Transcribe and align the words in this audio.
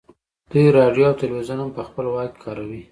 دوی 0.51 0.65
راډیو 0.77 1.03
او 1.09 1.17
ټلویزیون 1.19 1.59
هم 1.61 1.69
په 1.77 1.81
خپل 1.87 2.05
واک 2.09 2.31
کې 2.33 2.39
کاروي 2.43 2.79